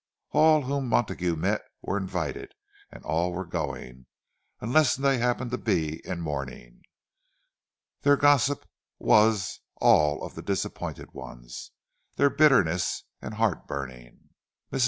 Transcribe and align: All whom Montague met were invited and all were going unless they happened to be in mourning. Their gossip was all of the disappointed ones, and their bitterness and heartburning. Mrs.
All 0.31 0.63
whom 0.63 0.87
Montague 0.89 1.35
met 1.35 1.61
were 1.83 1.95
invited 1.95 2.53
and 2.91 3.03
all 3.03 3.31
were 3.33 3.45
going 3.45 4.07
unless 4.59 4.95
they 4.95 5.19
happened 5.19 5.51
to 5.51 5.59
be 5.59 6.03
in 6.07 6.21
mourning. 6.21 6.81
Their 8.01 8.17
gossip 8.17 8.67
was 8.97 9.59
all 9.75 10.23
of 10.23 10.33
the 10.33 10.41
disappointed 10.41 11.11
ones, 11.13 11.69
and 12.13 12.17
their 12.17 12.29
bitterness 12.31 13.03
and 13.21 13.35
heartburning. 13.35 14.29
Mrs. 14.71 14.79